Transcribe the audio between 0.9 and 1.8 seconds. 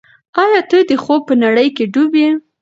خوب په نړۍ